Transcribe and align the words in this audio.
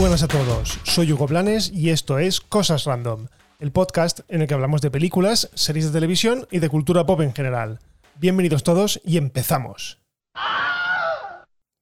buenas 0.00 0.22
a 0.22 0.28
todos, 0.28 0.80
soy 0.84 1.12
Hugo 1.12 1.26
Blanes 1.26 1.70
y 1.70 1.90
esto 1.90 2.18
es 2.18 2.40
Cosas 2.40 2.84
Random, 2.84 3.26
el 3.58 3.70
podcast 3.70 4.20
en 4.28 4.40
el 4.40 4.48
que 4.48 4.54
hablamos 4.54 4.80
de 4.80 4.90
películas, 4.90 5.50
series 5.52 5.84
de 5.84 5.92
televisión 5.92 6.48
y 6.50 6.58
de 6.58 6.70
cultura 6.70 7.04
pop 7.04 7.20
en 7.20 7.34
general. 7.34 7.80
Bienvenidos 8.18 8.62
todos 8.62 8.98
y 9.04 9.18
empezamos. 9.18 10.00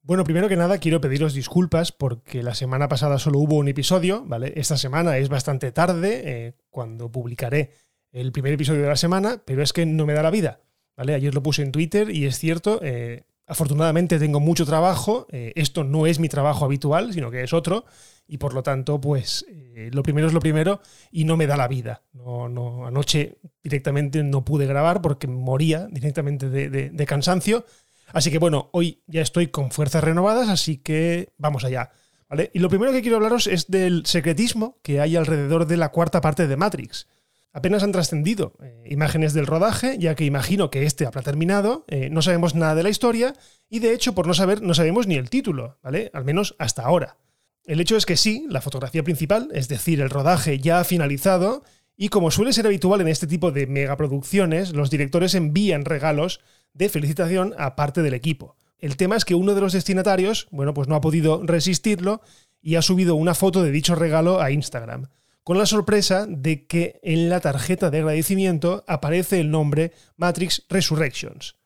Bueno, 0.02 0.24
primero 0.24 0.48
que 0.48 0.56
nada 0.56 0.78
quiero 0.78 1.00
pediros 1.00 1.32
disculpas 1.32 1.92
porque 1.92 2.42
la 2.42 2.56
semana 2.56 2.88
pasada 2.88 3.20
solo 3.20 3.38
hubo 3.38 3.54
un 3.54 3.68
episodio, 3.68 4.24
¿vale? 4.26 4.52
Esta 4.56 4.76
semana 4.76 5.16
es 5.18 5.28
bastante 5.28 5.70
tarde 5.70 6.22
eh, 6.24 6.54
cuando 6.70 7.12
publicaré 7.12 7.70
el 8.10 8.32
primer 8.32 8.52
episodio 8.52 8.82
de 8.82 8.88
la 8.88 8.96
semana, 8.96 9.42
pero 9.44 9.62
es 9.62 9.72
que 9.72 9.86
no 9.86 10.06
me 10.06 10.14
da 10.14 10.24
la 10.24 10.32
vida, 10.32 10.60
¿vale? 10.96 11.14
Ayer 11.14 11.32
lo 11.36 11.42
puse 11.44 11.62
en 11.62 11.70
Twitter 11.70 12.10
y 12.10 12.26
es 12.26 12.36
cierto, 12.36 12.80
eh, 12.82 13.26
afortunadamente 13.48 14.18
tengo 14.18 14.38
mucho 14.38 14.64
trabajo, 14.64 15.26
eh, 15.30 15.52
esto 15.56 15.82
no 15.82 16.06
es 16.06 16.18
mi 16.18 16.28
trabajo 16.28 16.64
habitual, 16.64 17.12
sino 17.12 17.30
que 17.30 17.42
es 17.42 17.52
otro, 17.52 17.84
y 18.26 18.38
por 18.38 18.54
lo 18.54 18.62
tanto, 18.62 19.00
pues 19.00 19.46
lo 19.90 20.02
primero 20.02 20.26
es 20.26 20.34
lo 20.34 20.40
primero 20.40 20.80
y 21.10 21.24
no 21.24 21.36
me 21.36 21.46
da 21.46 21.56
la 21.56 21.66
vida. 21.66 22.02
No, 22.12 22.48
no, 22.48 22.86
anoche 22.86 23.38
directamente 23.62 24.22
no 24.22 24.44
pude 24.44 24.66
grabar 24.66 25.00
porque 25.00 25.26
moría 25.26 25.86
directamente 25.86 26.50
de 26.50 27.06
cansancio 27.06 27.64
Así 28.12 28.30
que 28.30 28.38
bueno, 28.38 28.70
hoy 28.72 29.02
ya 29.06 29.20
estoy 29.20 29.48
con 29.48 29.70
fuerzas 29.70 30.02
renovadas, 30.02 30.48
así 30.48 30.78
que 30.78 31.32
vamos 31.36 31.64
allá. 31.64 31.90
¿vale? 32.28 32.50
Y 32.54 32.58
lo 32.58 32.68
primero 32.68 32.92
que 32.92 33.02
quiero 33.02 33.16
hablaros 33.16 33.46
es 33.46 33.68
del 33.68 34.06
secretismo 34.06 34.78
que 34.82 35.00
hay 35.00 35.16
alrededor 35.16 35.66
de 35.66 35.76
la 35.76 35.90
cuarta 35.90 36.20
parte 36.20 36.46
de 36.46 36.56
Matrix. 36.56 37.06
Apenas 37.58 37.82
han 37.82 37.90
trascendido 37.90 38.52
eh, 38.62 38.84
imágenes 38.86 39.34
del 39.34 39.48
rodaje, 39.48 39.98
ya 39.98 40.14
que 40.14 40.24
imagino 40.24 40.70
que 40.70 40.86
este 40.86 41.06
habrá 41.06 41.22
terminado, 41.22 41.84
eh, 41.88 42.08
no 42.08 42.22
sabemos 42.22 42.54
nada 42.54 42.76
de 42.76 42.84
la 42.84 42.88
historia 42.88 43.34
y 43.68 43.80
de 43.80 43.92
hecho 43.92 44.14
por 44.14 44.28
no 44.28 44.34
saber 44.34 44.62
no 44.62 44.74
sabemos 44.74 45.08
ni 45.08 45.16
el 45.16 45.28
título, 45.28 45.76
¿vale? 45.82 46.08
Al 46.14 46.24
menos 46.24 46.54
hasta 46.60 46.84
ahora. 46.84 47.16
El 47.64 47.80
hecho 47.80 47.96
es 47.96 48.06
que 48.06 48.16
sí, 48.16 48.46
la 48.48 48.60
fotografía 48.60 49.02
principal, 49.02 49.48
es 49.52 49.66
decir, 49.66 50.00
el 50.00 50.08
rodaje 50.08 50.60
ya 50.60 50.78
ha 50.78 50.84
finalizado 50.84 51.64
y 51.96 52.10
como 52.10 52.30
suele 52.30 52.52
ser 52.52 52.64
habitual 52.66 53.00
en 53.00 53.08
este 53.08 53.26
tipo 53.26 53.50
de 53.50 53.66
megaproducciones, 53.66 54.72
los 54.72 54.88
directores 54.88 55.34
envían 55.34 55.84
regalos 55.84 56.38
de 56.74 56.88
felicitación 56.88 57.56
a 57.58 57.74
parte 57.74 58.02
del 58.02 58.14
equipo. 58.14 58.54
El 58.78 58.96
tema 58.96 59.16
es 59.16 59.24
que 59.24 59.34
uno 59.34 59.56
de 59.56 59.62
los 59.62 59.72
destinatarios, 59.72 60.46
bueno, 60.52 60.74
pues 60.74 60.86
no 60.86 60.94
ha 60.94 61.00
podido 61.00 61.42
resistirlo 61.42 62.20
y 62.62 62.76
ha 62.76 62.82
subido 62.82 63.16
una 63.16 63.34
foto 63.34 63.64
de 63.64 63.72
dicho 63.72 63.96
regalo 63.96 64.40
a 64.40 64.52
Instagram, 64.52 65.08
con 65.48 65.56
la 65.56 65.64
sorpresa 65.64 66.26
de 66.28 66.66
que 66.66 67.00
en 67.02 67.30
la 67.30 67.40
tarjeta 67.40 67.88
de 67.88 68.00
agradecimiento 68.00 68.84
aparece 68.86 69.40
el 69.40 69.50
nombre 69.50 69.92
Matrix 70.18 70.66
Resurrections. 70.68 71.56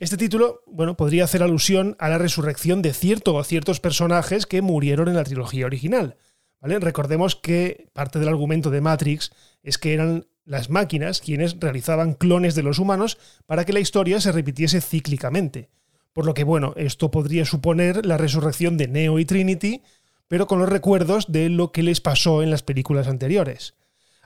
Este 0.00 0.16
título, 0.16 0.64
bueno, 0.66 0.96
podría 0.96 1.22
hacer 1.22 1.44
alusión 1.44 1.94
a 2.00 2.08
la 2.08 2.18
resurrección 2.18 2.82
de 2.82 2.92
cierto 2.92 3.36
o 3.36 3.44
ciertos 3.44 3.78
personajes 3.78 4.46
que 4.46 4.62
murieron 4.62 5.06
en 5.06 5.14
la 5.14 5.22
trilogía 5.22 5.66
original. 5.66 6.16
¿vale? 6.60 6.80
Recordemos 6.80 7.36
que 7.36 7.88
parte 7.92 8.18
del 8.18 8.26
argumento 8.26 8.70
de 8.70 8.80
Matrix 8.80 9.30
es 9.62 9.78
que 9.78 9.94
eran 9.94 10.26
las 10.44 10.68
máquinas 10.68 11.20
quienes 11.20 11.60
realizaban 11.60 12.14
clones 12.14 12.56
de 12.56 12.64
los 12.64 12.80
humanos 12.80 13.18
para 13.46 13.64
que 13.64 13.72
la 13.72 13.78
historia 13.78 14.20
se 14.20 14.32
repitiese 14.32 14.80
cíclicamente. 14.80 15.70
Por 16.12 16.26
lo 16.26 16.34
que, 16.34 16.42
bueno, 16.42 16.74
esto 16.76 17.12
podría 17.12 17.44
suponer 17.44 18.06
la 18.06 18.16
resurrección 18.16 18.76
de 18.76 18.88
Neo 18.88 19.20
y 19.20 19.24
Trinity, 19.24 19.82
pero 20.28 20.46
con 20.46 20.58
los 20.58 20.68
recuerdos 20.68 21.26
de 21.28 21.48
lo 21.48 21.72
que 21.72 21.82
les 21.82 22.00
pasó 22.00 22.42
en 22.42 22.50
las 22.50 22.62
películas 22.62 23.08
anteriores. 23.08 23.74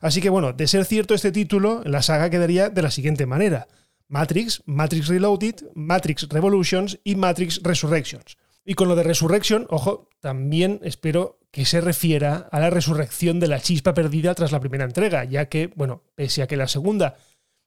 Así 0.00 0.20
que, 0.20 0.30
bueno, 0.30 0.52
de 0.52 0.68
ser 0.68 0.84
cierto 0.84 1.14
este 1.14 1.32
título, 1.32 1.82
la 1.84 2.02
saga 2.02 2.30
quedaría 2.30 2.70
de 2.70 2.82
la 2.82 2.90
siguiente 2.90 3.26
manera. 3.26 3.68
Matrix, 4.08 4.62
Matrix 4.64 5.08
Reloaded, 5.08 5.56
Matrix 5.74 6.28
Revolutions 6.28 6.98
y 7.04 7.14
Matrix 7.14 7.60
Resurrections. 7.62 8.36
Y 8.64 8.74
con 8.74 8.88
lo 8.88 8.96
de 8.96 9.02
Resurrection, 9.02 9.66
ojo, 9.70 10.08
también 10.20 10.80
espero 10.82 11.38
que 11.50 11.64
se 11.64 11.80
refiera 11.80 12.48
a 12.50 12.60
la 12.60 12.70
resurrección 12.70 13.40
de 13.40 13.48
la 13.48 13.60
chispa 13.60 13.94
perdida 13.94 14.34
tras 14.34 14.52
la 14.52 14.60
primera 14.60 14.84
entrega, 14.84 15.24
ya 15.24 15.46
que, 15.46 15.70
bueno, 15.74 16.02
pese 16.14 16.42
a 16.42 16.46
que 16.46 16.56
la 16.56 16.68
segunda 16.68 17.16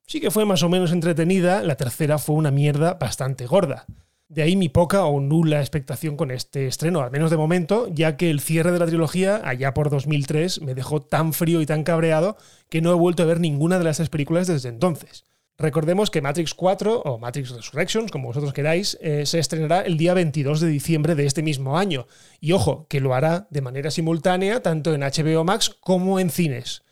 sí 0.06 0.20
que 0.20 0.32
fue 0.32 0.46
más 0.46 0.62
o 0.62 0.70
menos 0.70 0.92
entretenida, 0.92 1.64
la 1.64 1.76
tercera 1.76 2.18
fue 2.18 2.36
una 2.36 2.52
mierda 2.52 2.96
bastante 2.96 3.46
gorda. 3.46 3.86
De 4.32 4.44
ahí 4.44 4.56
mi 4.56 4.70
poca 4.70 5.04
o 5.04 5.20
nula 5.20 5.60
expectación 5.60 6.16
con 6.16 6.32
este 6.32 6.66
estreno, 6.66 7.02
al 7.02 7.12
menos 7.12 7.32
de 7.32 7.36
momento, 7.36 7.90
ya 7.92 8.16
que 8.16 8.30
el 8.30 8.40
cierre 8.40 8.72
de 8.72 8.80
la 8.80 8.86
trilogía, 8.86 9.42
allá 9.44 9.74
por 9.74 9.90
2003, 9.90 10.62
me 10.62 10.74
dejó 10.74 11.02
tan 11.02 11.34
frío 11.34 11.60
y 11.60 11.66
tan 11.66 11.84
cabreado 11.84 12.38
que 12.70 12.80
no 12.80 12.92
he 12.92 12.96
vuelto 12.96 13.24
a 13.24 13.26
ver 13.26 13.42
ninguna 13.42 13.78
de 13.78 13.84
las 13.84 13.98
tres 13.98 14.08
películas 14.08 14.48
desde 14.48 14.70
entonces. 14.70 15.26
Recordemos 15.58 16.10
que 16.10 16.22
Matrix 16.22 16.54
4 16.54 17.02
o 17.02 17.18
Matrix 17.18 17.50
Resurrections, 17.50 18.10
como 18.10 18.30
vosotros 18.30 18.54
queráis, 18.54 18.98
eh, 19.02 19.26
se 19.26 19.38
estrenará 19.38 19.82
el 19.82 19.98
día 19.98 20.14
22 20.14 20.62
de 20.62 20.70
diciembre 20.70 21.16
de 21.16 21.26
este 21.26 21.44
mismo 21.44 21.78
año. 21.78 22.08
Y 22.40 22.54
ojo, 22.54 22.88
que 22.88 23.02
lo 23.02 23.14
hará 23.14 23.50
de 23.50 23.60
manera 23.60 23.92
simultánea 23.92 24.62
tanto 24.62 24.94
en 24.94 25.02
HBO 25.02 25.44
Max 25.44 25.76
como 25.82 26.22
en 26.22 26.30
cines. 26.30 26.84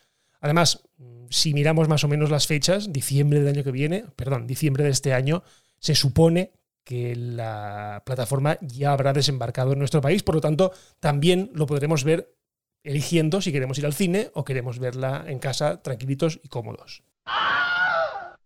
Además, 0.42 0.82
si 1.30 1.54
miramos 1.54 1.88
más 1.88 2.04
o 2.04 2.08
menos 2.08 2.28
las 2.28 2.46
fechas, 2.46 2.92
diciembre 2.92 3.40
del 3.40 3.54
año 3.54 3.64
que 3.64 3.72
viene, 3.72 4.04
perdón, 4.14 4.46
diciembre 4.46 4.84
de 4.84 4.90
este 4.90 5.14
año, 5.14 5.42
se 5.78 5.94
supone 5.94 6.52
que 6.84 7.14
la 7.16 8.02
plataforma 8.04 8.58
ya 8.60 8.92
habrá 8.92 9.12
desembarcado 9.12 9.72
en 9.72 9.78
nuestro 9.78 10.00
país, 10.00 10.22
por 10.22 10.34
lo 10.34 10.40
tanto, 10.40 10.72
también 10.98 11.50
lo 11.54 11.66
podremos 11.66 12.04
ver 12.04 12.34
eligiendo 12.82 13.40
si 13.40 13.52
queremos 13.52 13.78
ir 13.78 13.86
al 13.86 13.94
cine 13.94 14.30
o 14.34 14.44
queremos 14.44 14.78
verla 14.78 15.24
en 15.26 15.38
casa 15.38 15.82
tranquilitos 15.82 16.40
y 16.42 16.48
cómodos. 16.48 17.02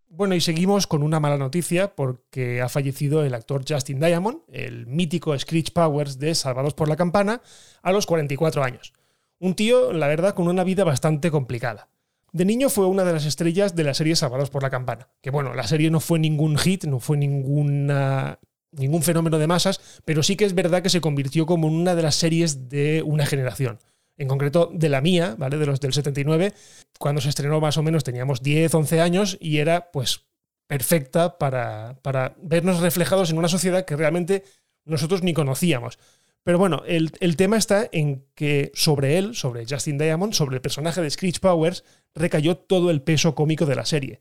Bueno, 0.08 0.36
y 0.36 0.40
seguimos 0.40 0.86
con 0.86 1.02
una 1.02 1.18
mala 1.18 1.38
noticia 1.38 1.96
porque 1.96 2.62
ha 2.62 2.68
fallecido 2.68 3.24
el 3.24 3.34
actor 3.34 3.64
Justin 3.68 3.98
Diamond, 3.98 4.42
el 4.52 4.86
mítico 4.86 5.36
Screech 5.36 5.72
Powers 5.72 6.20
de 6.20 6.36
Salvados 6.36 6.74
por 6.74 6.88
la 6.88 6.94
Campana, 6.94 7.42
a 7.82 7.90
los 7.90 8.06
44 8.06 8.62
años. 8.62 8.92
Un 9.40 9.54
tío, 9.54 9.92
la 9.92 10.06
verdad, 10.06 10.34
con 10.34 10.46
una 10.46 10.62
vida 10.62 10.84
bastante 10.84 11.32
complicada. 11.32 11.88
De 12.34 12.44
niño 12.44 12.68
fue 12.68 12.86
una 12.86 13.04
de 13.04 13.12
las 13.12 13.26
estrellas 13.26 13.76
de 13.76 13.84
la 13.84 13.94
serie 13.94 14.16
Salvados 14.16 14.50
por 14.50 14.64
la 14.64 14.68
Campana, 14.68 15.08
que 15.22 15.30
bueno, 15.30 15.54
la 15.54 15.68
serie 15.68 15.88
no 15.92 16.00
fue 16.00 16.18
ningún 16.18 16.58
hit, 16.58 16.82
no 16.82 16.98
fue 16.98 17.16
ninguna, 17.16 18.40
ningún 18.72 19.04
fenómeno 19.04 19.38
de 19.38 19.46
masas, 19.46 19.80
pero 20.04 20.24
sí 20.24 20.34
que 20.34 20.44
es 20.44 20.52
verdad 20.52 20.82
que 20.82 20.90
se 20.90 21.00
convirtió 21.00 21.46
como 21.46 21.68
en 21.68 21.74
una 21.74 21.94
de 21.94 22.02
las 22.02 22.16
series 22.16 22.68
de 22.68 23.04
una 23.04 23.24
generación 23.24 23.78
en 24.16 24.26
concreto 24.26 24.68
de 24.72 24.88
la 24.88 25.00
mía, 25.00 25.36
¿vale? 25.38 25.58
De 25.58 25.66
los 25.66 25.78
del 25.78 25.92
79, 25.92 26.54
cuando 26.98 27.20
se 27.20 27.28
estrenó 27.28 27.60
más 27.60 27.78
o 27.78 27.84
menos 27.84 28.02
teníamos 28.02 28.42
10, 28.42 28.74
11 28.74 29.00
años 29.00 29.38
y 29.40 29.58
era 29.58 29.92
pues 29.92 30.26
perfecta 30.66 31.38
para, 31.38 32.00
para 32.02 32.34
vernos 32.42 32.80
reflejados 32.80 33.30
en 33.30 33.38
una 33.38 33.46
sociedad 33.46 33.84
que 33.84 33.94
realmente 33.94 34.42
nosotros 34.84 35.22
ni 35.22 35.34
conocíamos. 35.34 36.00
Pero 36.42 36.58
bueno, 36.58 36.82
el, 36.84 37.12
el, 37.20 37.36
tema 37.36 37.56
está 37.56 37.88
en 37.92 38.26
que 38.34 38.72
sobre 38.74 39.18
él, 39.18 39.36
sobre 39.36 39.66
Justin 39.66 39.98
Diamond, 39.98 40.34
sobre 40.34 40.56
el 40.56 40.62
personaje 40.62 41.00
de 41.00 41.08
Screech 41.08 41.38
Powers, 41.38 41.84
recayó 42.14 42.56
todo 42.56 42.90
el 42.90 43.02
peso 43.02 43.34
cómico 43.34 43.66
de 43.66 43.74
la 43.76 43.84
serie. 43.84 44.20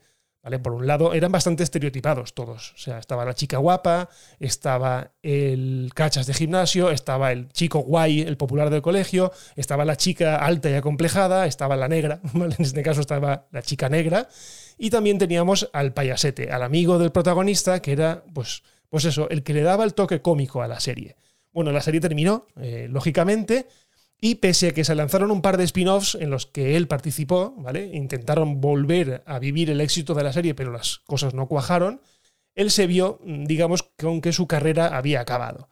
Por 0.62 0.74
un 0.74 0.88
lado, 0.88 1.14
eran 1.14 1.32
bastante 1.32 1.64
estereotipados 1.64 2.34
todos. 2.34 2.74
O 2.74 2.78
sea, 2.78 3.00
estaba 3.00 3.24
la 3.24 3.34
chica 3.34 3.60
guapa, 3.60 4.10
estaba 4.42 5.14
el 5.22 5.90
cachas 5.96 6.28
de 6.28 6.34
gimnasio, 6.34 6.92
estaba 6.92 7.32
el 7.32 7.48
chico 7.54 7.80
guay, 7.80 8.20
el 8.20 8.36
popular 8.36 8.70
del 8.70 8.82
colegio, 8.82 9.32
estaba 9.56 9.86
la 9.86 9.96
chica 9.96 10.36
alta 10.36 10.70
y 10.70 10.74
acomplejada, 10.74 11.46
estaba 11.46 11.78
la 11.78 11.88
negra, 11.88 12.20
en 12.34 12.56
este 12.60 12.84
caso 12.84 13.00
estaba 13.00 13.48
la 13.52 13.62
chica 13.62 13.88
negra, 13.88 14.28
y 14.78 14.90
también 14.90 15.18
teníamos 15.18 15.70
al 15.72 15.94
payasete, 15.94 16.52
al 16.52 16.64
amigo 16.64 17.00
del 17.00 17.14
protagonista, 17.14 17.82
que 17.82 17.94
era, 17.94 18.26
pues, 18.34 18.64
pues 18.90 19.06
eso, 19.06 19.30
el 19.30 19.44
que 19.44 19.54
le 19.54 19.62
daba 19.62 19.86
el 19.86 19.94
toque 19.94 20.22
cómico 20.22 20.62
a 20.62 20.68
la 20.68 20.82
serie. 20.82 21.16
Bueno, 21.54 21.72
la 21.72 21.82
serie 21.82 22.02
terminó, 22.02 22.48
eh, 22.60 22.88
lógicamente, 22.90 23.68
y 24.26 24.36
pese 24.36 24.70
a 24.70 24.74
que 24.74 24.86
se 24.86 24.96
lanzaron 24.96 25.32
un 25.32 25.42
par 25.42 25.58
de 25.58 25.66
spin-offs 25.66 26.16
en 26.16 26.30
los 26.30 26.46
que 26.46 26.78
él 26.78 26.88
participó, 26.88 27.54
¿vale? 27.58 27.90
Intentaron 27.92 28.62
volver 28.62 29.22
a 29.26 29.38
vivir 29.38 29.70
el 29.70 29.82
éxito 29.82 30.14
de 30.14 30.24
la 30.24 30.32
serie, 30.32 30.56
pero 30.56 30.72
las 30.72 31.00
cosas 31.00 31.34
no 31.34 31.50
cuajaron, 31.50 32.00
él 32.56 32.72
se 32.72 32.88
vio, 32.88 33.20
digamos, 33.26 33.84
con 33.84 34.22
que 34.22 34.32
su 34.32 34.48
carrera 34.48 34.96
había 34.96 35.20
acabado. 35.20 35.68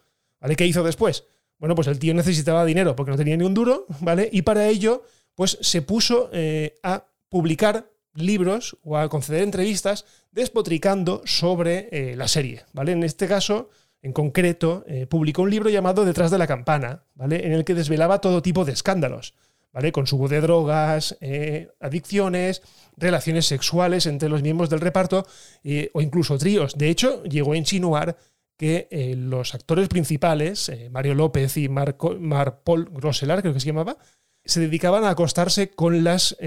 ¿Qué 0.58 0.68
hizo 0.68 0.84
después? 0.84 1.24
Bueno, 1.60 1.76
pues 1.76 1.88
el 1.88 1.98
tío 1.98 2.14
necesitaba 2.14 2.66
dinero 2.66 2.94
porque 2.94 3.12
no 3.12 3.18
tenía 3.18 3.38
ni 3.38 3.46
un 3.46 3.54
duro, 3.54 3.86
¿vale? 4.02 4.28
Y 4.34 4.42
para 4.42 4.68
ello, 4.68 5.04
pues 5.34 5.58
se 5.62 5.82
puso 5.82 6.30
eh, 6.34 6.76
a 6.84 7.06
publicar 7.30 7.90
libros 8.16 8.76
o 8.84 8.98
a 8.98 9.08
conceder 9.08 9.44
entrevistas 9.44 10.04
despotricando 10.30 11.22
sobre 11.24 11.88
eh, 11.94 12.18
la 12.18 12.28
serie, 12.28 12.66
¿vale? 12.74 12.92
En 12.92 13.04
este 13.04 13.30
caso, 13.30 13.70
en 14.02 14.14
concreto, 14.14 14.84
eh, 14.88 15.06
publicó 15.06 15.44
un 15.44 15.52
libro 15.52 15.70
llamado 15.70 16.06
Detrás 16.06 16.32
de 16.32 16.38
la 16.38 16.48
campana, 16.48 17.04
¿vale? 17.14 17.46
En 17.46 17.54
el 17.54 17.64
que 17.64 17.76
desvelaba 17.76 18.20
todo 18.20 18.42
tipo 18.42 18.66
de 18.66 18.72
escándalos, 18.72 19.36
¿vale? 19.72 19.92
Consumo 19.92 20.28
de 20.28 20.42
drogas, 20.42 21.18
eh, 21.22 21.70
adicciones, 21.80 22.64
relaciones 22.98 23.46
sexuales 23.46 24.08
entre 24.08 24.30
los 24.30 24.42
miembros 24.42 24.70
del 24.70 24.82
reparto 24.82 25.26
eh, 25.64 25.92
o 25.94 26.02
incluso 26.02 26.38
tríos. 26.38 26.78
De 26.78 26.90
hecho, 26.90 27.24
llegó 27.24 27.54
a 27.54 27.58
insinuar 27.58 28.18
que 28.58 29.16
los 29.18 29.56
actores 29.56 29.88
principales, 29.88 30.72
Mario 30.92 31.16
López 31.16 31.58
y 31.58 31.68
Marco, 31.68 32.16
Paul 32.64 32.92
Grosselar, 32.92 33.42
creo 33.42 33.56
que 33.56 33.60
se 33.60 33.66
llamaba, 33.66 33.98
se 34.46 34.60
dedicaban 34.60 35.04
a 35.04 35.10
acostarse 35.10 35.72
con 35.72 36.04
las 36.04 36.38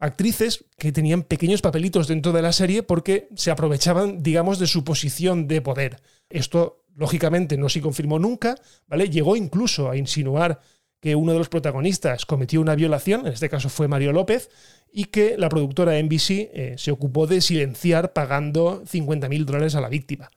actrices 0.00 0.64
que 0.76 0.92
tenían 0.92 1.22
pequeños 1.22 1.62
papelitos 1.62 2.08
dentro 2.08 2.32
de 2.32 2.42
la 2.42 2.52
serie 2.52 2.82
porque 2.82 3.28
se 3.36 3.50
aprovechaban, 3.50 4.22
digamos, 4.22 4.58
de 4.58 4.66
su 4.66 4.82
posición 4.82 5.46
de 5.46 5.60
poder. 5.60 6.00
Esto, 6.28 6.84
lógicamente, 6.96 7.56
no 7.56 7.68
se 7.68 7.80
confirmó 7.80 8.18
nunca, 8.18 8.56
¿vale? 8.88 9.08
Llegó 9.08 9.36
incluso 9.36 9.90
a 9.90 9.96
insinuar 9.96 10.60
que 11.00 11.14
uno 11.14 11.32
de 11.32 11.38
los 11.38 11.48
protagonistas 11.48 12.26
cometió 12.26 12.60
una 12.60 12.74
violación, 12.74 13.26
en 13.26 13.32
este 13.32 13.48
caso 13.48 13.68
fue 13.68 13.88
Mario 13.88 14.12
López, 14.12 14.50
y 14.92 15.04
que 15.06 15.36
la 15.38 15.48
productora 15.48 16.00
NBC 16.02 16.30
eh, 16.30 16.74
se 16.76 16.90
ocupó 16.90 17.26
de 17.26 17.40
silenciar 17.40 18.12
pagando 18.12 18.82
50.000 18.84 19.44
dólares 19.44 19.74
a 19.74 19.80
la 19.80 19.88
víctima. 19.88 20.30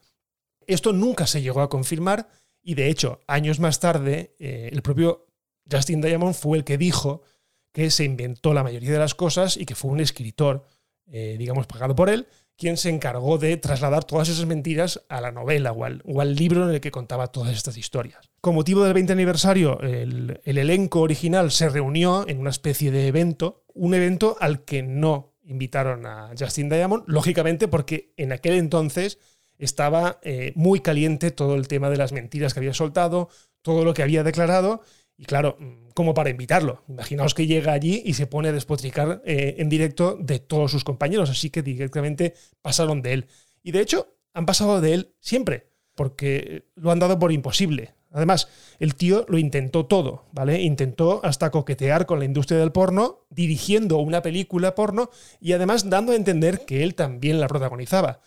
Esto 0.68 0.94
nunca 0.94 1.26
se 1.26 1.42
llegó 1.42 1.62
a 1.62 1.70
confirmar 1.70 2.28
y 2.62 2.76
de 2.76 2.90
hecho, 2.90 3.20
años 3.28 3.60
más 3.60 3.80
tarde, 3.80 4.36
eh, 4.40 4.70
el 4.72 4.82
propio 4.82 5.26
Justin 5.70 6.02
Diamond 6.02 6.34
fue 6.34 6.58
el 6.58 6.64
que 6.64 6.78
dijo 6.78 7.24
que 7.74 7.92
se 7.92 8.06
inventó 8.06 8.54
la 8.54 8.64
mayoría 8.64 8.92
de 8.92 9.00
las 9.00 9.16
cosas 9.16 9.58
y 9.58 9.66
que 9.66 9.76
fue 9.76 9.92
un 9.92 10.00
escritor, 10.00 10.66
eh, 11.08 11.36
digamos, 11.38 11.68
pagado 11.68 11.96
por 11.96 12.10
él, 12.10 12.28
quien 12.56 12.78
se 12.78 12.90
encargó 12.90 13.38
de 13.38 13.58
trasladar 13.58 14.04
todas 14.06 14.30
esas 14.30 14.46
mentiras 14.46 15.04
a 15.10 15.20
la 15.20 15.32
novela 15.32 15.72
o 15.72 15.84
al, 16.22 16.36
libro 16.36 16.70
en 16.70 16.76
el 16.76 16.82
que 16.82 16.92
contaba 16.92 17.28
todas 17.28 17.54
estas 17.54 17.78
historias. 17.78 18.30
Con 18.40 18.56
motivo 18.56 18.84
del 18.84 18.94
20 18.94 19.12
aniversario, 19.12 19.82
el, 19.82 20.40
el 20.44 20.58
elenco 20.58 21.02
original 21.02 21.52
se 21.52 21.68
reunió 21.68 22.26
en 22.28 22.40
una 22.40 22.52
especie 22.52 22.92
de 22.92 23.08
evento, 23.08 23.66
un 23.74 23.96
evento 23.96 24.38
al 24.40 24.64
que 24.64 24.84
no 24.84 25.34
invitaron 25.44 26.06
a 26.06 26.32
Justin 26.38 26.70
Diamond, 26.70 27.04
lógicamente 27.08 27.68
porque 27.68 28.14
en 28.18 28.32
aquel 28.32 28.54
entonces 28.54 29.20
estaba 29.58 30.20
eh, 30.24 30.52
muy 30.56 30.80
caliente 30.80 31.32
todo 31.32 31.56
el 31.56 31.68
tema 31.68 31.90
de 31.90 31.98
las 31.98 32.12
mentiras 32.12 32.54
que 32.54 32.60
había 32.60 32.74
soltado, 32.74 33.30
todo 33.62 33.86
lo 33.86 33.94
que 33.94 34.04
había 34.04 34.24
declarado, 34.24 34.82
y 35.18 35.26
claro, 35.26 35.58
como 35.94 36.14
para 36.14 36.30
invitarlo. 36.30 36.84
Imaginaos 36.88 37.34
que 37.34 37.48
llega 37.48 37.74
allí 37.74 38.02
y 38.06 38.14
se 38.14 38.28
pone 38.28 38.50
a 38.50 38.54
despotricar 38.54 39.22
eh, 39.26 39.56
en 39.60 39.70
directo 39.70 40.18
de 40.20 40.40
todos 40.40 40.72
sus 40.72 40.84
compañeros, 40.84 41.30
así 41.30 41.50
que 41.50 41.62
directamente 41.62 42.34
pasaron 42.62 43.02
de 43.02 43.14
él. 43.14 43.28
Y 43.62 43.72
de 43.72 43.82
hecho, 43.82 44.16
han 44.34 44.46
pasado 44.46 44.82
de 44.82 44.94
él 44.94 45.16
siempre, 45.20 45.70
porque 45.96 46.66
lo 46.76 46.92
han 46.92 47.00
dado 47.00 47.20
por 47.20 47.32
imposible. 47.32 47.94
Además, 48.12 48.48
el 48.80 48.96
tío 48.96 49.26
lo 49.28 49.40
intentó 49.40 49.86
todo, 49.88 50.26
¿vale? 50.32 50.62
Intentó 50.62 51.22
hasta 51.24 51.50
coquetear 51.50 52.06
con 52.06 52.20
la 52.20 52.26
industria 52.26 52.60
del 52.60 52.72
porno, 52.72 53.26
dirigiendo 53.30 53.98
una 53.98 54.22
película 54.22 54.76
porno 54.76 55.10
y 55.40 55.54
además 55.54 55.90
dando 55.90 56.12
a 56.12 56.16
entender 56.16 56.66
que 56.66 56.84
él 56.84 56.94
también 56.94 57.40
la 57.40 57.48
protagonizaba 57.48 58.22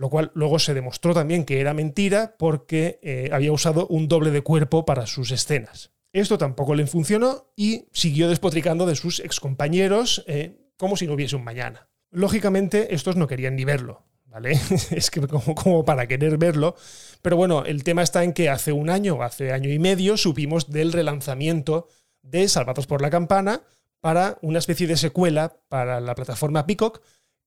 lo 0.00 0.08
cual 0.08 0.30
luego 0.34 0.58
se 0.58 0.72
demostró 0.72 1.12
también 1.12 1.44
que 1.44 1.60
era 1.60 1.74
mentira 1.74 2.34
porque 2.38 2.98
eh, 3.02 3.28
había 3.34 3.52
usado 3.52 3.86
un 3.88 4.08
doble 4.08 4.30
de 4.30 4.40
cuerpo 4.40 4.86
para 4.86 5.06
sus 5.06 5.30
escenas. 5.30 5.92
Esto 6.12 6.38
tampoco 6.38 6.74
le 6.74 6.86
funcionó 6.86 7.52
y 7.56 7.86
siguió 7.92 8.28
despotricando 8.28 8.86
de 8.86 8.96
sus 8.96 9.20
excompañeros 9.20 10.24
eh, 10.26 10.72
como 10.76 10.96
si 10.96 11.06
no 11.06 11.14
hubiese 11.14 11.36
un 11.36 11.44
mañana. 11.44 11.88
Lógicamente, 12.10 12.94
estos 12.94 13.16
no 13.16 13.28
querían 13.28 13.54
ni 13.54 13.64
verlo, 13.64 14.04
¿vale? 14.26 14.52
es 14.90 15.10
que 15.10 15.20
como, 15.26 15.54
como, 15.54 15.84
para 15.84 16.08
querer 16.08 16.38
verlo. 16.38 16.74
Pero 17.22 17.36
bueno, 17.36 17.64
el 17.64 17.84
tema 17.84 18.02
está 18.02 18.24
en 18.24 18.32
que 18.32 18.48
hace 18.48 18.72
un 18.72 18.90
año, 18.90 19.22
hace 19.22 19.52
año 19.52 19.70
y 19.70 19.78
medio, 19.78 20.16
supimos 20.16 20.70
del 20.70 20.92
relanzamiento 20.92 21.88
de 22.22 22.48
Salvados 22.48 22.86
por 22.86 23.02
la 23.02 23.10
Campana 23.10 23.62
para 24.00 24.38
una 24.42 24.58
especie 24.58 24.86
de 24.86 24.96
secuela 24.96 25.56
para 25.68 26.00
la 26.00 26.14
plataforma 26.14 26.66
Peacock 26.66 27.00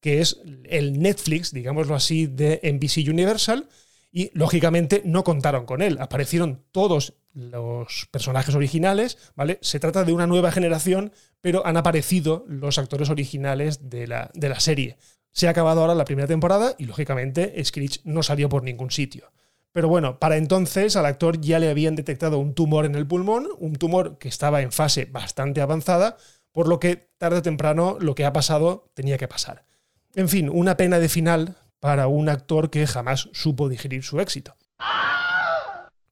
que 0.03 0.19
es 0.19 0.41
el 0.65 0.99
Netflix, 0.99 1.53
digámoslo 1.53 1.95
así, 1.95 2.27
de 2.27 2.59
NBC 2.61 3.09
Universal, 3.09 3.69
y 4.11 4.29
lógicamente 4.37 5.01
no 5.05 5.23
contaron 5.23 5.65
con 5.65 5.81
él. 5.81 5.97
Aparecieron 6.01 6.65
todos 6.73 7.13
los 7.33 8.07
personajes 8.11 8.55
originales, 8.55 9.17
¿vale? 9.35 9.59
Se 9.61 9.79
trata 9.79 10.03
de 10.03 10.13
una 10.13 10.27
nueva 10.27 10.51
generación, 10.51 11.11
pero 11.41 11.65
han 11.65 11.77
aparecido 11.77 12.45
los 12.47 12.77
actores 12.77 13.09
originales 13.09 13.89
de 13.89 14.07
la, 14.07 14.29
de 14.33 14.49
la 14.49 14.59
serie. 14.59 14.97
Se 15.31 15.47
ha 15.47 15.51
acabado 15.51 15.81
ahora 15.81 15.95
la 15.95 16.05
primera 16.05 16.27
temporada 16.27 16.75
y 16.77 16.85
lógicamente 16.85 17.63
Screech 17.63 18.01
no 18.03 18.23
salió 18.23 18.49
por 18.49 18.63
ningún 18.63 18.91
sitio. 18.91 19.31
Pero 19.71 19.89
bueno, 19.89 20.19
para 20.19 20.37
entonces 20.37 20.95
al 20.95 21.07
actor 21.07 21.41
ya 21.41 21.57
le 21.57 21.69
habían 21.69 21.95
detectado 21.95 22.37
un 22.37 22.53
tumor 22.53 22.85
en 22.85 22.93
el 22.93 23.07
pulmón, 23.07 23.47
un 23.57 23.73
tumor 23.73 24.19
que 24.19 24.27
estaba 24.27 24.61
en 24.61 24.71
fase 24.71 25.05
bastante 25.05 25.61
avanzada, 25.61 26.17
por 26.51 26.67
lo 26.67 26.79
que 26.79 27.09
tarde 27.17 27.39
o 27.39 27.41
temprano 27.41 27.97
lo 27.99 28.13
que 28.13 28.25
ha 28.25 28.33
pasado 28.33 28.91
tenía 28.93 29.17
que 29.17 29.27
pasar. 29.27 29.65
En 30.13 30.29
fin, 30.29 30.47
una 30.47 30.77
pena 30.77 30.99
de 30.99 31.09
final 31.09 31.57
para 31.79 32.05
un 32.07 32.29
actor 32.29 32.69
que 32.69 32.85
jamás 32.85 33.29
supo 33.33 33.67
digerir 33.67 34.03
su 34.03 34.19
éxito. 34.19 34.55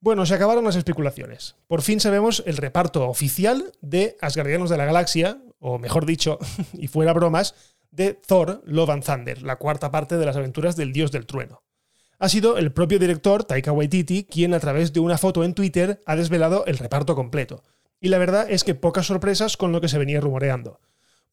Bueno, 0.03 0.25
se 0.25 0.33
acabaron 0.33 0.63
las 0.63 0.75
especulaciones. 0.75 1.57
Por 1.67 1.83
fin 1.83 1.99
sabemos 1.99 2.41
el 2.47 2.57
reparto 2.57 3.07
oficial 3.07 3.71
de 3.81 4.17
Asgardianos 4.19 4.71
de 4.71 4.77
la 4.77 4.85
Galaxia, 4.85 5.43
o 5.59 5.77
mejor 5.77 6.07
dicho, 6.07 6.39
y 6.73 6.87
fuera 6.87 7.13
bromas, 7.13 7.53
de 7.91 8.15
Thor 8.15 8.63
Love 8.65 8.89
and 8.89 9.05
Thunder, 9.05 9.43
la 9.43 9.57
cuarta 9.57 9.91
parte 9.91 10.17
de 10.17 10.25
las 10.25 10.35
aventuras 10.35 10.75
del 10.75 10.91
dios 10.91 11.11
del 11.11 11.27
trueno. 11.27 11.61
Ha 12.17 12.29
sido 12.29 12.57
el 12.57 12.71
propio 12.71 12.97
director, 12.97 13.43
Taika 13.43 13.71
Waititi, 13.71 14.23
quien 14.23 14.55
a 14.55 14.59
través 14.59 14.91
de 14.91 15.01
una 15.01 15.19
foto 15.19 15.43
en 15.43 15.53
Twitter 15.53 16.01
ha 16.07 16.15
desvelado 16.15 16.65
el 16.65 16.79
reparto 16.79 17.13
completo. 17.13 17.61
Y 17.99 18.09
la 18.09 18.17
verdad 18.17 18.47
es 18.49 18.63
que 18.63 18.73
pocas 18.73 19.05
sorpresas 19.05 19.55
con 19.55 19.71
lo 19.71 19.81
que 19.81 19.87
se 19.87 19.99
venía 19.99 20.19
rumoreando. 20.19 20.79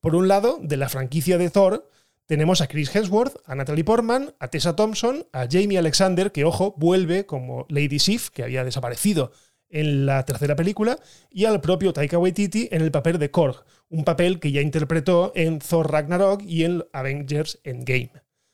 Por 0.01 0.15
un 0.15 0.29
lado, 0.29 0.59
de 0.61 0.77
la 0.77 0.91
franquicia 0.91 1.39
de 1.39 1.49
Thor, 1.49 1.89
tenemos 2.29 2.61
a 2.61 2.67
Chris 2.67 2.95
Hemsworth, 2.95 3.37
a 3.47 3.55
Natalie 3.55 3.85
Portman, 3.85 4.35
a 4.39 4.49
Tessa 4.49 4.77
Thompson, 4.77 5.27
a 5.33 5.47
Jamie 5.51 5.79
Alexander, 5.79 6.31
que 6.31 6.45
ojo, 6.45 6.75
vuelve 6.77 7.25
como 7.25 7.65
Lady 7.71 7.99
Sif, 7.99 8.29
que 8.29 8.43
había 8.43 8.65
desaparecido 8.65 9.33
en 9.71 10.05
la 10.05 10.23
tercera 10.27 10.55
película, 10.55 10.99
y 11.31 11.47
al 11.47 11.63
propio 11.63 11.95
Taika 11.95 12.19
Waititi 12.19 12.69
en 12.71 12.83
el 12.83 12.91
papel 12.91 13.19
de 13.19 13.31
Korg, 13.31 13.65
un 13.89 14.05
papel 14.05 14.41
que 14.41 14.53
ya 14.53 14.61
interpretó 14.61 15.33
en 15.35 15.59
Thor 15.59 15.91
Ragnarok 15.91 16.43
y 16.43 16.65
en 16.65 16.85
Avengers 16.93 17.61
Endgame. 17.65 18.13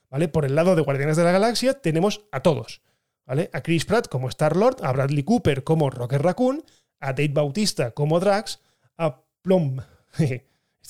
¿Vale? 0.09 0.29
Por 0.29 0.45
el 0.45 0.55
lado 0.55 0.77
de 0.77 0.81
Guardianes 0.81 1.17
de 1.17 1.25
la 1.25 1.33
Galaxia 1.33 1.73
tenemos 1.73 2.21
a 2.31 2.39
todos. 2.39 2.81
¿vale? 3.25 3.49
A 3.51 3.59
Chris 3.59 3.83
Pratt 3.83 4.07
como 4.07 4.29
Star-Lord, 4.29 4.85
a 4.85 4.93
Bradley 4.93 5.23
Cooper 5.23 5.65
como 5.65 5.89
Rocket 5.89 6.21
Raccoon, 6.21 6.63
a 7.01 7.11
Dave 7.11 7.33
Bautista 7.33 7.91
como 7.91 8.21
Drax, 8.21 8.61
a 8.97 9.21
Plum, 9.41 9.81
este 10.17 10.43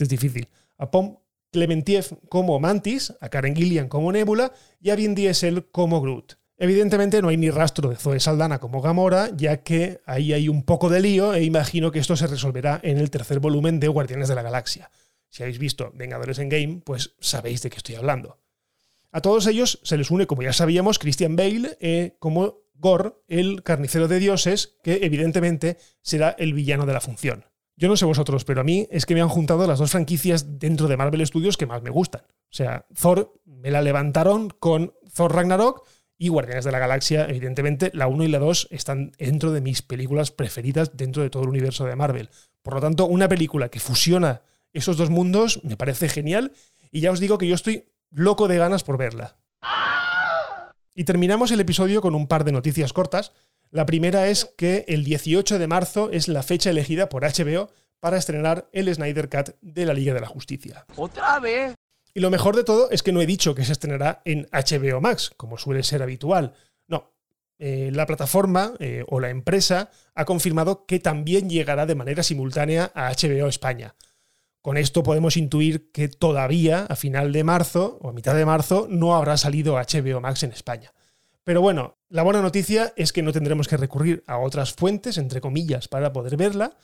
es 0.04 0.10
difícil, 0.10 0.48
a 0.78 0.92
Pom 0.92 1.18
Clementiev 1.56 2.20
como 2.28 2.60
Mantis, 2.60 3.14
a 3.22 3.30
Karen 3.30 3.56
Gillian 3.56 3.88
como 3.88 4.12
Nebula 4.12 4.52
y 4.82 4.90
a 4.90 4.96
Vin 4.98 5.16
Diesel 5.16 5.68
como 5.72 6.02
Groot. 6.02 6.34
Evidentemente 6.58 7.22
no 7.22 7.30
hay 7.30 7.38
ni 7.38 7.50
rastro 7.50 7.90
de 7.90 7.96
Zoe 7.96 8.20
Saldana 8.20 8.60
como 8.60 8.82
Gamora, 8.82 9.30
ya 9.38 9.64
que 9.64 10.02
ahí 10.06 10.34
hay 10.34 10.50
un 10.50 10.64
poco 10.64 10.90
de 10.90 11.00
lío 11.00 11.34
e 11.34 11.46
imagino 11.46 11.94
que 11.94 12.00
esto 12.00 12.18
se 12.18 12.28
resolverá 12.28 12.82
en 12.84 12.98
el 12.98 13.10
tercer 13.10 13.40
volumen 13.40 13.80
de 13.80 13.88
Guardianes 13.88 14.28
de 14.28 14.36
la 14.36 14.42
Galaxia. 14.42 14.92
Si 15.30 15.44
habéis 15.44 15.58
visto 15.58 15.94
Vengadores 15.96 16.40
en 16.40 16.50
Game, 16.50 16.82
pues 16.84 17.16
sabéis 17.22 17.62
de 17.62 17.70
qué 17.70 17.78
estoy 17.78 17.96
hablando. 17.96 18.38
A 19.14 19.22
todos 19.22 19.48
ellos 19.48 19.80
se 19.84 19.98
les 19.98 20.12
une, 20.12 20.28
como 20.28 20.44
ya 20.44 20.52
sabíamos, 20.52 21.00
Christian 21.00 21.38
Bale 21.38 21.78
eh, 21.80 22.18
como 22.20 22.66
Gor, 22.74 23.24
el 23.30 23.64
carnicero 23.64 24.10
de 24.10 24.20
dioses, 24.20 24.76
que 24.84 25.00
evidentemente 25.04 25.78
será 26.02 26.36
el 26.38 26.54
villano 26.54 26.86
de 26.86 26.94
la 26.94 27.00
función. 27.00 27.46
Yo 27.78 27.90
no 27.90 27.98
sé 27.98 28.06
vosotros, 28.06 28.46
pero 28.46 28.62
a 28.62 28.64
mí 28.64 28.88
es 28.90 29.06
que 29.06 29.14
me 29.16 29.22
han 29.22 29.30
juntado 29.30 29.68
las 29.68 29.80
dos 29.80 29.92
franquicias 29.92 30.60
dentro 30.60 30.88
de 30.88 30.96
Marvel 30.96 31.26
Studios 31.26 31.58
que 31.58 31.66
más 31.66 31.82
me 31.82 31.90
gustan. 31.90 32.22
O 32.22 32.54
sea, 32.56 32.86
Thor 33.00 33.34
me 33.46 33.70
la 33.70 33.82
levantaron 33.82 34.50
con 34.50 34.94
Thor 35.14 35.36
Ragnarok 35.36 35.86
y 36.18 36.30
Guardianes 36.30 36.64
de 36.64 36.72
la 36.72 36.80
Galaxia, 36.80 37.26
evidentemente, 37.26 37.92
la 37.94 38.08
1 38.08 38.24
y 38.24 38.28
la 38.30 38.40
2 38.40 38.70
están 38.72 39.12
dentro 39.18 39.52
de 39.52 39.60
mis 39.60 39.82
películas 39.82 40.32
preferidas 40.32 40.96
dentro 40.96 41.22
de 41.22 41.30
todo 41.30 41.44
el 41.44 41.50
universo 41.50 41.86
de 41.86 41.98
Marvel. 41.98 42.30
Por 42.64 42.76
lo 42.76 42.82
tanto, 42.82 43.06
una 43.06 43.28
película 43.28 43.70
que 43.70 43.82
fusiona 43.82 44.42
esos 44.72 44.98
dos 44.98 45.10
mundos 45.10 45.62
me 45.64 45.78
parece 45.78 46.10
genial 46.10 46.54
y 46.92 47.02
ya 47.02 47.12
os 47.12 47.20
digo 47.20 47.38
que 47.38 47.48
yo 47.48 47.56
estoy 47.56 47.90
loco 48.10 48.48
de 48.48 48.58
ganas 48.58 48.84
por 48.84 48.98
verla. 48.98 49.38
Y 50.94 51.04
terminamos 51.04 51.52
el 51.52 51.60
episodio 51.60 52.02
con 52.02 52.16
un 52.16 52.28
par 52.28 52.46
de 52.46 52.54
noticias 52.54 52.94
cortas 52.94 53.34
la 53.76 53.86
primera 53.86 54.30
es 54.30 54.46
que 54.58 54.86
el 54.88 55.04
18 55.04 55.60
de 55.60 55.68
marzo 55.68 56.10
es 56.10 56.30
la 56.30 56.44
fecha 56.44 56.70
elegida 56.70 57.10
por 57.10 57.24
HBO 57.24 57.70
para 58.00 58.16
estrenar 58.16 58.70
el 58.72 58.94
Snyder 58.94 59.28
Cut 59.28 59.58
de 59.60 59.86
la 59.86 59.94
Liga 59.94 60.14
de 60.14 60.22
la 60.22 60.28
Justicia. 60.28 60.86
¿Otra 60.96 61.42
vez? 61.42 61.76
Y 62.14 62.22
lo 62.22 62.30
mejor 62.30 62.56
de 62.56 62.64
todo 62.64 62.90
es 62.90 63.04
que 63.04 63.12
no 63.12 63.22
he 63.22 63.26
dicho 63.26 63.54
que 63.54 63.66
se 63.66 63.74
estrenará 63.74 64.22
en 64.24 64.48
HBO 64.54 65.02
Max, 65.02 65.30
como 65.36 65.58
suele 65.58 65.84
ser 65.84 66.02
habitual. 66.02 66.54
No, 66.88 67.12
eh, 67.60 67.92
la 67.94 68.06
plataforma 68.06 68.76
eh, 68.80 69.04
o 69.10 69.20
la 69.20 69.30
empresa 69.30 69.92
ha 70.14 70.24
confirmado 70.24 70.86
que 70.86 71.02
también 71.02 71.50
llegará 71.50 71.86
de 71.86 71.96
manera 71.96 72.24
simultánea 72.24 72.94
a 72.96 73.12
HBO 73.12 73.50
España. 73.50 73.96
Con 74.62 74.78
esto 74.78 75.04
podemos 75.04 75.36
intuir 75.36 75.92
que 75.92 76.08
todavía 76.08 76.86
a 76.88 76.96
final 76.96 77.34
de 77.34 77.44
marzo 77.44 78.00
o 78.02 78.08
a 78.08 78.14
mitad 78.14 78.36
de 78.36 78.46
marzo 78.46 78.88
no 78.90 79.18
habrá 79.18 79.36
salido 79.36 79.76
HBO 79.76 80.22
Max 80.22 80.44
en 80.44 80.54
España. 80.54 80.94
Pero 81.46 81.62
bueno, 81.62 82.00
la 82.10 82.24
buena 82.24 82.42
noticia 82.42 82.92
es 82.98 83.14
que 83.14 83.22
no 83.22 83.32
tendremos 83.32 83.68
que 83.68 83.78
recurrir 83.78 84.24
a 84.26 84.40
otras 84.40 84.74
fuentes, 84.74 85.20
entre 85.20 85.42
comillas, 85.42 85.88
para 85.88 86.12
poder 86.12 86.38
verla 86.38 86.76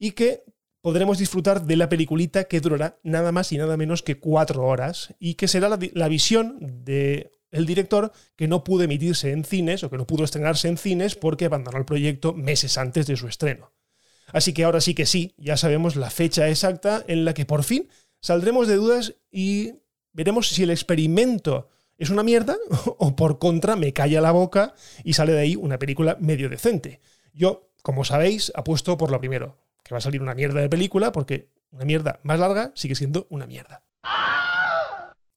y 0.00 0.12
que 0.12 0.42
podremos 0.82 1.18
disfrutar 1.18 1.64
de 1.64 1.76
la 1.76 1.88
peliculita 1.88 2.44
que 2.44 2.60
durará 2.60 2.98
nada 3.04 3.30
más 3.30 3.52
y 3.52 3.58
nada 3.58 3.76
menos 3.76 4.02
que 4.02 4.18
cuatro 4.18 4.66
horas 4.66 5.14
y 5.20 5.34
que 5.34 5.46
será 5.46 5.68
la, 5.68 6.08
visión 6.08 6.58
del 6.84 7.30
el 7.52 7.66
director 7.66 8.10
que 8.34 8.48
no 8.48 8.64
pudo 8.64 8.82
emitirse 8.82 9.30
en 9.30 9.44
cines 9.44 9.84
o 9.84 9.90
que 9.90 9.96
no 9.96 10.08
pudo 10.08 10.24
estrenarse 10.24 10.66
en 10.66 10.76
cines 10.76 11.14
porque 11.14 11.44
abandonó 11.44 11.78
el 11.78 11.84
proyecto 11.84 12.32
meses 12.32 12.78
antes 12.78 13.06
de 13.06 13.16
su 13.16 13.28
estreno. 13.28 13.72
Así 14.32 14.52
que 14.52 14.64
ahora 14.64 14.80
sí 14.80 14.94
que 14.94 15.06
sí, 15.06 15.34
ya 15.38 15.56
sabemos 15.56 15.94
la 15.94 16.10
fecha 16.10 16.48
exacta 16.48 17.04
en 17.06 17.24
la 17.24 17.32
que 17.32 17.46
por 17.46 17.62
fin 17.62 17.88
saldremos 18.20 18.66
de 18.66 18.74
dudas 18.74 19.14
y 19.30 19.74
veremos 20.12 20.48
si 20.48 20.64
el 20.64 20.70
experimento 20.70 21.68
es 22.00 22.10
una 22.10 22.22
mierda 22.24 22.56
o 22.98 23.14
por 23.14 23.38
contra 23.38 23.76
me 23.76 23.92
calla 23.92 24.20
la 24.20 24.32
boca 24.32 24.74
y 25.04 25.12
sale 25.12 25.32
de 25.32 25.40
ahí 25.40 25.54
una 25.54 25.78
película 25.78 26.16
medio 26.18 26.48
decente. 26.48 27.00
Yo, 27.32 27.70
como 27.82 28.04
sabéis, 28.04 28.50
apuesto 28.56 28.96
por 28.96 29.12
lo 29.12 29.20
primero, 29.20 29.58
que 29.84 29.94
va 29.94 29.98
a 29.98 30.00
salir 30.00 30.22
una 30.22 30.34
mierda 30.34 30.60
de 30.60 30.68
película, 30.68 31.12
porque 31.12 31.50
una 31.70 31.84
mierda 31.84 32.18
más 32.22 32.40
larga 32.40 32.72
sigue 32.74 32.94
siendo 32.94 33.26
una 33.30 33.46
mierda. 33.46 33.84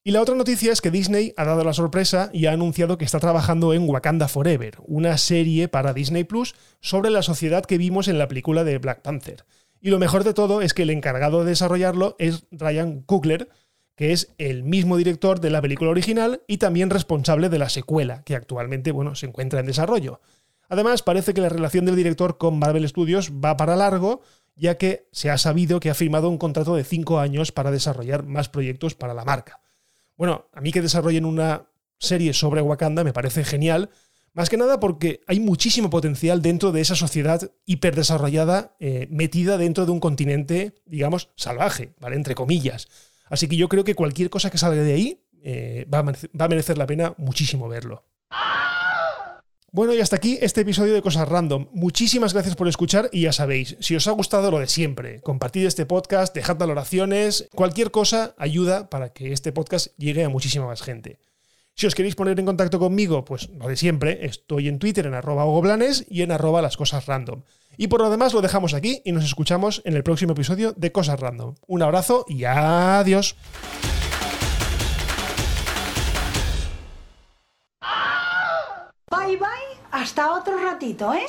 Y 0.06 0.12
la 0.12 0.22
otra 0.22 0.36
noticia 0.36 0.74
es 0.74 0.82
que 0.82 0.92
Disney 0.92 1.34
ha 1.38 1.46
dado 1.46 1.64
la 1.64 1.74
sorpresa 1.74 2.30
y 2.34 2.46
ha 2.46 2.52
anunciado 2.52 2.98
que 2.98 3.06
está 3.06 3.20
trabajando 3.20 3.74
en 3.74 3.88
Wakanda 3.88 4.28
Forever, 4.28 4.78
una 4.86 5.18
serie 5.18 5.68
para 5.68 5.94
Disney 5.94 6.24
Plus 6.24 6.56
sobre 6.82 7.10
la 7.10 7.22
sociedad 7.22 7.64
que 7.64 7.78
vimos 7.78 8.08
en 8.08 8.18
la 8.18 8.28
película 8.28 8.64
de 8.64 8.80
Black 8.80 9.02
Panther. 9.02 9.46
Y 9.80 9.90
lo 9.90 10.00
mejor 10.00 10.24
de 10.24 10.34
todo 10.34 10.62
es 10.62 10.74
que 10.74 10.84
el 10.84 10.90
encargado 10.90 11.44
de 11.44 11.52
desarrollarlo 11.52 12.16
es 12.20 12.46
Ryan 12.52 13.02
Coogler, 13.02 13.50
que 13.96 14.12
es 14.12 14.34
el 14.38 14.64
mismo 14.64 14.98
director 14.98 15.40
de 15.40 15.50
la 15.50 15.62
película 15.62 15.92
original 15.92 16.42
y 16.48 16.58
también 16.58 16.90
responsable 16.90 17.50
de 17.50 17.60
la 17.60 17.70
secuela, 17.70 18.24
que 18.24 18.36
actualmente 18.36 18.92
bueno, 18.92 19.16
se 19.16 19.28
encuentra 19.28 19.60
en 19.60 19.68
desarrollo. 19.68 20.22
Además, 20.70 21.04
parece 21.04 21.34
que 21.34 21.42
la 21.42 21.50
relación 21.50 21.86
del 21.86 21.96
director 21.96 22.38
con 22.38 22.58
Marvel 22.58 22.88
Studios 22.88 23.32
va 23.34 23.58
para 23.58 23.76
largo, 23.76 24.22
ya 24.56 24.78
que 24.78 25.08
se 25.12 25.30
ha 25.30 25.38
sabido 25.38 25.80
que 25.80 25.90
ha 25.90 25.96
firmado 25.96 26.30
un 26.30 26.38
contrato 26.38 26.76
de 26.76 26.84
5 26.84 27.20
años 27.20 27.52
para 27.52 27.72
desarrollar 27.72 28.24
más 28.24 28.50
proyectos 28.50 28.96
para 28.96 29.14
la 29.14 29.26
marca. 29.26 29.62
Bueno, 30.18 30.48
a 30.54 30.62
mí 30.62 30.72
que 30.72 30.82
desarrollen 30.82 31.26
una 31.26 31.68
serie 32.00 32.34
sobre 32.34 32.62
Wakanda 32.62 33.04
me 33.04 33.14
parece 33.14 33.44
genial, 33.44 33.90
más 34.34 34.50
que 34.50 34.58
nada 34.58 34.80
porque 34.80 35.22
hay 35.28 35.40
muchísimo 35.40 35.92
potencial 35.92 36.42
dentro 36.42 36.72
de 36.72 36.82
esa 36.82 36.96
sociedad 36.96 37.52
hiperdesarrollada 37.66 38.76
eh, 38.80 39.08
metida 39.12 39.58
dentro 39.58 39.86
de 39.86 39.92
un 39.92 40.00
continente, 40.00 40.74
digamos, 40.86 41.30
salvaje, 41.36 41.94
¿vale? 42.00 42.16
Entre 42.16 42.34
comillas. 42.34 42.88
Así 43.34 43.48
que 43.48 43.56
yo 43.56 43.68
creo 43.68 43.84
que 43.84 43.96
cualquier 43.96 44.30
cosa 44.30 44.52
que 44.52 44.60
salga 44.60 44.84
de 44.84 44.94
ahí 44.94 45.26
eh, 45.42 45.88
va, 45.92 46.00
a 46.00 46.48
merecer 46.48 46.78
la 46.78 46.86
pena 46.86 47.16
muchísimo 47.18 47.68
verlo. 47.68 48.06
Bueno, 49.72 49.96
y 49.96 50.02
hasta 50.02 50.18
aquí 50.18 50.38
este 50.40 50.62
episodio 50.62 50.94
de 50.94 51.02
Cosas 51.02 51.28
Random. 51.28 51.68
Muchísimas 51.74 52.34
gracias 52.34 52.56
por 52.56 52.68
escuchar 52.68 53.10
y 53.12 53.22
ya 53.22 53.34
sabéis, 53.34 53.76
si 53.80 53.96
os 53.96 54.08
ha 54.08 54.12
gustado 54.12 54.52
lo 54.52 54.60
de 54.60 54.68
siempre, 54.68 55.20
compartid 55.22 55.66
este 55.66 55.88
podcast, 55.88 56.36
dejad 56.36 56.58
valoraciones, 56.58 57.50
cualquier 57.56 57.90
cosa 57.90 58.36
ayuda 58.38 58.92
para 58.92 59.14
que 59.14 59.34
este 59.34 59.52
podcast 59.52 59.88
llegue 59.98 60.24
a 60.24 60.30
muchísima 60.30 60.68
más 60.68 60.84
gente. 60.84 61.18
Si 61.76 61.88
os 61.88 61.96
queréis 61.96 62.16
poner 62.16 62.40
en 62.40 62.46
contacto 62.46 62.78
conmigo, 62.78 63.26
pues 63.26 63.50
lo 63.50 63.68
de 63.68 63.76
siempre, 63.76 64.26
estoy 64.26 64.68
en 64.68 64.78
Twitter 64.78 65.08
en 65.08 65.16
arroba 65.16 65.46
ogoblanes 65.46 66.06
y 66.08 66.22
en 66.22 66.32
arroba 66.32 66.62
las 66.62 66.78
cosas 66.78 67.08
random. 67.08 67.42
Y 67.78 67.88
por 67.88 68.02
lo 68.02 68.12
demás 68.12 68.34
lo 68.34 68.42
dejamos 68.42 68.76
aquí 68.76 69.02
y 69.04 69.12
nos 69.12 69.26
escuchamos 69.26 69.82
en 69.86 69.96
el 69.96 70.04
próximo 70.04 70.34
episodio 70.34 70.74
de 70.74 70.92
Cosas 70.92 71.20
Random. 71.20 71.56
Un 71.66 71.82
abrazo 71.82 72.26
y 72.28 72.44
adiós. 72.44 73.36
Bye 79.10 79.38
bye, 79.38 79.48
hasta 79.92 80.34
otro 80.34 80.60
ratito, 80.60 81.12
¿eh? 81.14 81.26